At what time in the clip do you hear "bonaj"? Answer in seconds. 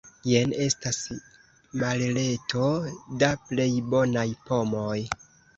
3.93-4.29